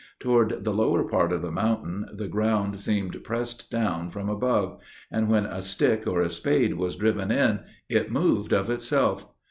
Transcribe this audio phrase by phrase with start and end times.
[0.19, 4.79] Toward the lower part of the mountain, the ground seemed pressed down from above;
[5.11, 9.27] and, when a stick or a spade was driven in, it moved of itself.